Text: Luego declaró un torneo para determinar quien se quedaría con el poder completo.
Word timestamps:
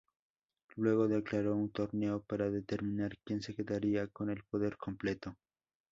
Luego 0.77 1.07
declaró 1.07 1.55
un 1.55 1.69
torneo 1.69 2.23
para 2.23 2.49
determinar 2.49 3.19
quien 3.23 3.43
se 3.43 3.53
quedaría 3.53 4.07
con 4.07 4.31
el 4.31 4.43
poder 4.45 4.75
completo. 4.75 5.37